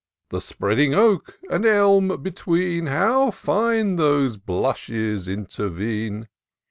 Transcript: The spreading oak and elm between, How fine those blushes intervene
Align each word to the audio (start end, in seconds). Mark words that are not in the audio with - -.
The 0.29 0.41
spreading 0.41 0.95
oak 0.95 1.37
and 1.51 1.63
elm 1.63 2.23
between, 2.23 2.87
How 2.87 3.29
fine 3.29 3.97
those 3.97 4.35
blushes 4.35 5.27
intervene 5.27 6.27